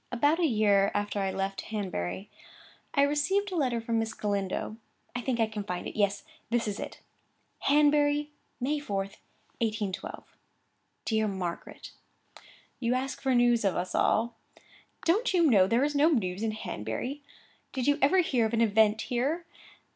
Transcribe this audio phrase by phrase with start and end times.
[0.11, 2.27] About a year after I left Hanbury,
[2.95, 4.77] I received a letter from Miss Galindo;
[5.15, 7.01] I think I can find it.—Yes, this is it.
[7.65, 8.97] 'Hanbury, May 4,
[9.61, 10.23] 1811.
[11.05, 11.91] DEAR MARGARET,
[12.79, 14.33] 'You ask for news of us all.
[15.05, 17.21] Don't you know there is no news in Hanbury?
[17.71, 19.45] Did you ever hear of an event here?